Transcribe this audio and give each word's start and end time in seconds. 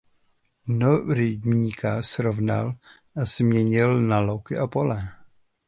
Dno 0.67 1.13
rybníka 1.13 2.03
srovnal 2.03 2.75
a 3.15 3.25
změnil 3.25 4.01
na 4.01 4.19
louky 4.19 4.57
a 4.57 4.67
pole. 4.67 5.09